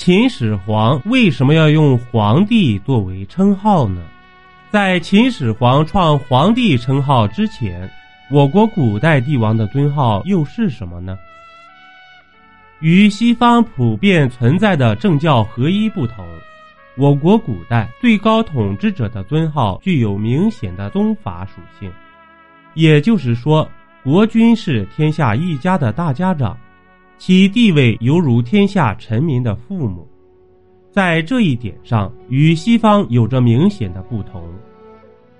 [0.00, 4.00] 秦始皇为什么要用皇帝作为称号呢？
[4.70, 7.86] 在秦始皇创皇帝称号之前，
[8.30, 11.18] 我国古代帝王的尊号又是什么呢？
[12.78, 16.26] 与西方普遍存在的政教合一不同，
[16.96, 21.92] 我国古代最高统治者的尊号具有明显的宗法属性，
[22.72, 23.70] 也就是说，
[24.02, 26.56] 国君是天下一家的大家长。
[27.20, 30.08] 其地位犹如天下臣民的父母，
[30.90, 34.42] 在这一点上与西方有着明显的不同。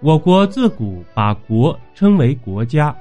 [0.00, 2.94] 我国自古把国称为国家，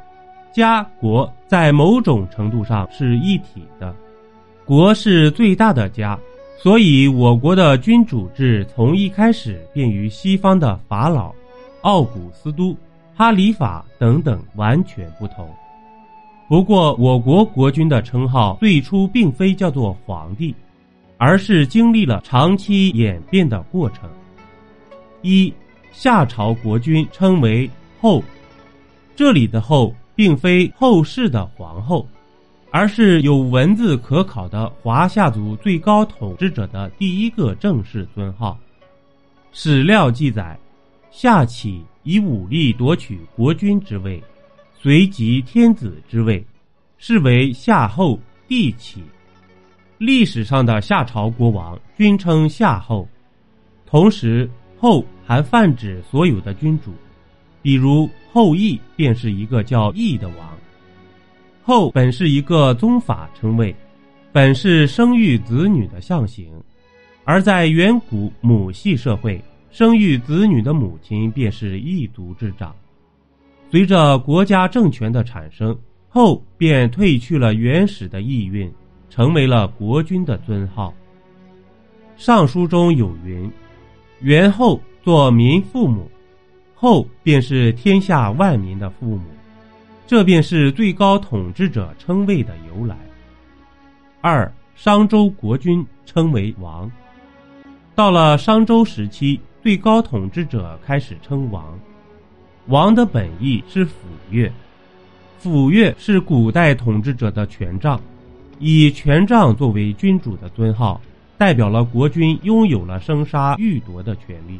[0.53, 3.93] 家国在某种程度上是一体的，
[4.63, 6.17] 国是最大的家，
[6.57, 11.35] 所以我国的君主制从一开始便与西方的法老、
[11.81, 12.73] 奥古斯都、
[13.13, 15.45] 哈里法等等完全不同。
[16.49, 20.55] 不过，我国国君的称号最初并非叫做皇帝，
[21.15, 24.09] 而是经历了长期演变的过程。
[25.21, 25.53] 一，
[25.91, 27.69] 夏朝国君称为
[28.01, 28.23] 后，
[29.15, 32.07] 这里的后并非后世的皇后，
[32.71, 38.57] 而是有文字可考的华夏族最高统治者的第一个正式尊号。
[39.51, 40.57] 史料记载，
[41.11, 44.19] 夏启以武力夺取国君之位。
[44.81, 46.41] 随即天子之位，
[46.97, 49.03] 是为夏后帝启。
[49.97, 53.05] 历史上的夏朝国王均称夏后，
[53.85, 56.93] 同时后还泛指所有的君主，
[57.61, 60.57] 比如后羿便是一个叫羿的王。
[61.61, 63.75] 后本是一个宗法称谓，
[64.31, 66.53] 本是生育子女的象形，
[67.25, 72.73] 而在远古母系社会，生育子女的母亲便是一族之长。
[73.71, 75.77] 随着国家政权的产生，
[76.07, 78.71] 后便褪去了原始的意蕴，
[79.09, 80.91] 成为了国君的尊号。
[82.17, 83.49] 尚书中有云
[84.21, 86.09] ：“元后作民父母，
[86.73, 89.21] 后便是天下万民的父母。”
[90.07, 92.97] 这便是最高统治者称谓的由来。
[94.21, 96.91] 二，商周国君称为王，
[97.93, 101.79] 到了商周时期，最高统治者开始称王。
[102.69, 103.93] 王的本意是辅
[104.29, 104.51] 乐，
[105.39, 107.99] 辅乐是古代统治者的权杖，
[108.59, 111.01] 以权杖作为君主的尊号，
[111.35, 114.59] 代表了国君拥有了生杀予夺的权利。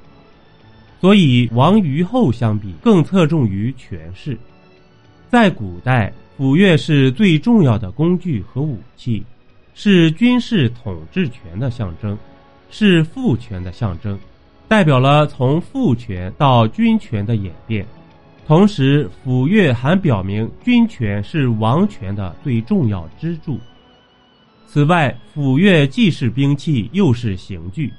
[1.00, 4.36] 所以，王与后相比，更侧重于权势。
[5.30, 9.24] 在古代，辅乐是最重要的工具和武器，
[9.76, 12.18] 是军事统治权的象征，
[12.72, 14.18] 是父权的象征，
[14.68, 17.86] 代表了从父权到君权的演变。
[18.49, 23.59] 同时，辅乐还表明军权是王权的最重要支柱。
[24.65, 27.93] 此外，辅乐既是兵器，又是刑具。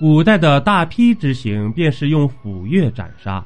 [0.00, 3.44] 古代的大批之刑便是用辅乐斩杀，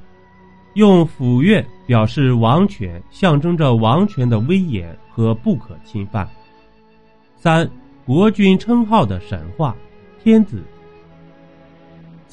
[0.72, 6.26] 用辅乐表示王权，象征着王权的威严和不可侵犯。
[7.36, 7.70] 三，
[8.06, 9.76] 国君称号的神话，
[10.22, 10.62] 天子。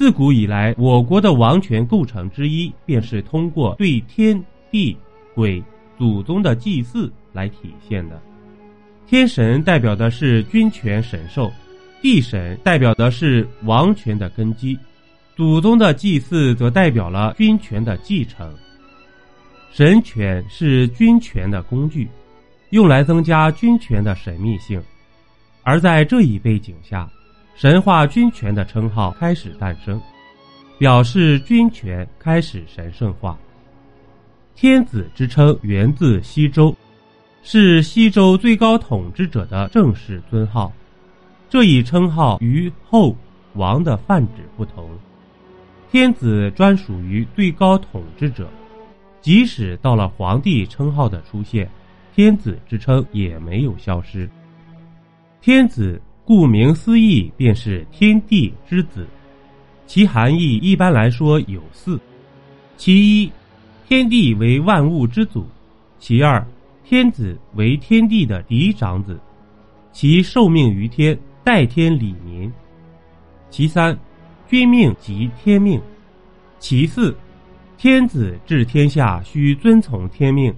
[0.02, 4.98] 自古以来，我国的王权构成之一，便是通过对天地
[5.36, 5.64] 鬼
[5.96, 8.20] 祖宗的祭祀来体现的。
[9.06, 11.52] 天神代表的是君权神授，
[12.02, 14.76] 地神代表的是王权的根基，
[15.36, 18.52] 祖宗的祭祀则代表了君权的继承。
[19.72, 22.10] 神权是君权的工具，
[22.72, 24.82] 用来增加君权的神秘性。
[25.62, 27.08] 而在这一背景下。
[27.56, 30.02] 神话君权的称号开始诞生，
[30.80, 33.38] 表示君权开始神圣化。
[34.56, 36.76] 天子之称源自西周，
[37.44, 40.72] 是西周最高统治者的正式尊号。
[41.50, 43.16] 这一称号与后
[43.54, 44.90] 王的泛指不同，
[45.92, 48.50] 天子专属于最高统治者，
[49.22, 51.70] 即使到了皇帝称号的出现，
[52.16, 54.28] 天子之称也没有消失。
[55.42, 56.02] 天子。
[56.24, 59.08] 顾名思义，便是天地之子，
[59.86, 62.00] 其含义一般来说有四：
[62.78, 63.32] 其一，
[63.88, 65.42] 天地为万物之祖；
[66.00, 66.46] 其二，
[66.84, 69.20] 天子为天地的嫡长子，
[69.92, 72.50] 其受命于天，代天理民；
[73.50, 73.98] 其三，
[74.48, 75.80] 君命即天命；
[76.60, 77.16] 其四，
[77.78, 80.54] 天子治天下需遵从天命，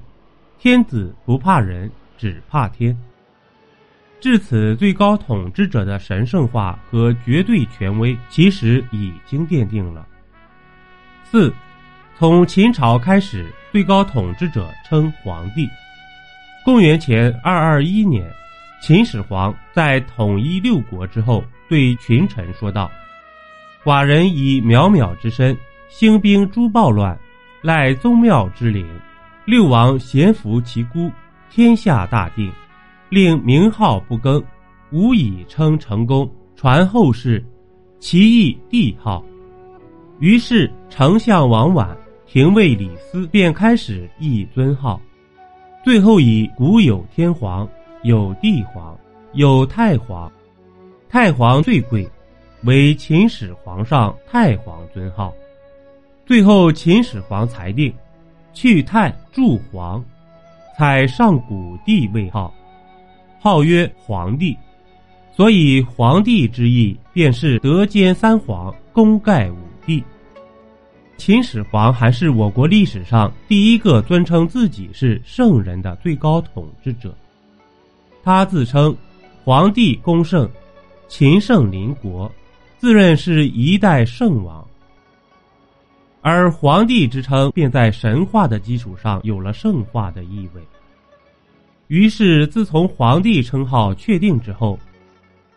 [0.59, 2.95] 天子不怕人，只怕天。
[4.23, 10.07] 至此，最高统治者的神圣化和绝对权威其实已经奠定了。
[11.25, 11.53] 四，
[12.17, 15.67] 从秦朝开始，最高统治者称皇帝。
[16.63, 18.25] 公元前二二一年，
[18.81, 22.89] 秦始皇在统一六国之后，对群臣说道
[23.83, 25.53] ：“寡人以渺渺之身，
[25.89, 27.19] 兴兵诛暴乱，
[27.61, 28.87] 赖宗庙之灵。
[29.43, 31.11] 六王咸服其孤，
[31.49, 32.49] 天下大定，
[33.13, 34.43] 令名号不更，
[34.91, 37.45] 吾以称成功，传后世。
[37.99, 39.23] 其义帝号。”
[40.19, 41.95] 于是丞相王绾、
[42.25, 44.99] 廷尉李斯便开始议尊号，
[45.83, 47.69] 最后以古有天皇。
[48.01, 48.99] 有帝皇，
[49.31, 50.29] 有太皇，
[51.07, 52.05] 太皇最贵，
[52.63, 55.33] 为秦始皇上太皇尊号。
[56.25, 57.93] 最后秦始皇裁定，
[58.51, 60.03] 去太铸皇，
[60.77, 62.53] 采上古帝位号，
[63.43, 64.57] 号曰皇帝。
[65.35, 70.01] 所以皇帝之意，便是德兼三皇，功盖五帝。
[71.17, 77.13] 秦始皇还是我国历史上第一个尊称自己是圣人的最高统治者。
[78.23, 78.95] 他自称
[79.43, 80.49] 皇帝公圣，
[81.09, 82.31] 秦圣邻国，
[82.77, 84.65] 自认是一代圣王。
[86.21, 90.61] 而皇帝之称便在神话的基础上有了圣化的意味。
[91.87, 94.79] 于是，自从皇帝称号确定之后，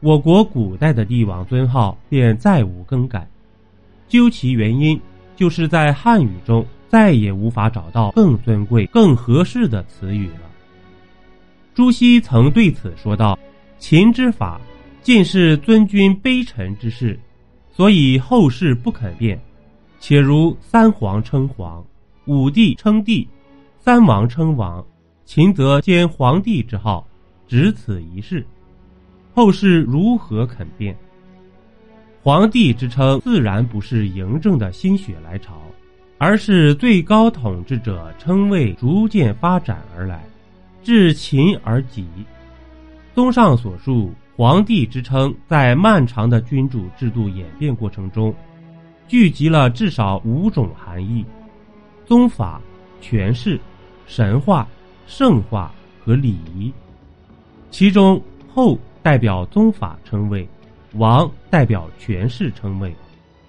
[0.01, 3.27] 我国古代的帝王尊号便再无更改。
[4.09, 5.01] 究其原因，
[5.35, 10.41] 就是在汉语中再也无法找到更尊贵、更合适的词语了。
[11.75, 13.39] 朱熹曾对此说道
[13.79, 14.61] ：“秦之法，
[15.03, 17.19] 尽是尊君卑臣之事，
[17.73, 19.41] 所以后世不肯变。
[19.99, 21.85] 且如三皇称皇，
[22.27, 23.27] 五帝称帝，
[23.79, 24.85] 三王称王，
[25.27, 27.05] 秦则兼皇帝之号，
[27.49, 28.47] 只此一事。
[29.35, 30.97] 后世如何肯变？
[32.23, 35.61] 皇帝之称自然不是嬴政的心血来潮，
[36.17, 40.25] 而是最高统治者称谓逐渐发展而来。”
[40.85, 42.07] 至秦而己。
[43.13, 48.33] 综上所述，皇帝之称在漫长的君主制度演变过程中，
[49.09, 51.25] 聚集了至少五种含义：
[52.05, 52.61] 宗法、
[53.01, 53.59] 权势、
[54.07, 54.69] 神话、
[55.07, 55.73] 圣化
[56.05, 56.73] 和礼仪。
[57.71, 58.21] 其中，
[58.53, 60.49] 后代表宗法称谓，
[60.95, 62.95] 王代表权势称谓，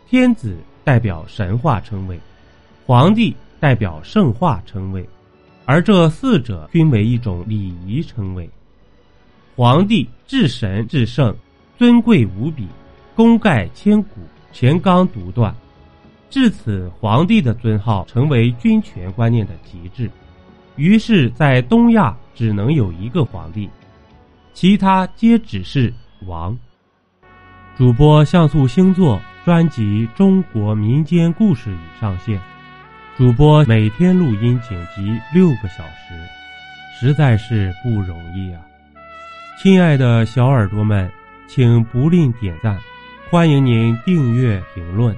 [0.07, 2.19] 天子代表神话称谓，
[2.86, 5.07] 皇帝代表圣化称谓。
[5.65, 8.50] 而这四者均为一种礼仪称谓。
[9.56, 11.36] 皇帝至神至圣，
[11.77, 12.68] 尊贵无比，
[13.15, 14.21] 功盖千古，
[14.54, 15.54] 权纲独断。
[16.30, 20.09] 至此，皇帝的尊号成为君权观念的极致。
[20.78, 23.68] 于是，在东亚只能有一个皇帝，
[24.54, 25.92] 其他皆只是
[26.28, 26.56] 王。
[27.76, 32.40] 主播像素星座专辑《中国民间故事》已上线。
[33.18, 36.14] 主播每天录音剪辑六个小时，
[37.00, 38.62] 实在是不容易啊！
[39.60, 41.12] 亲爱的小耳朵们，
[41.48, 42.78] 请不吝点赞，
[43.32, 45.16] 欢迎您订阅评论。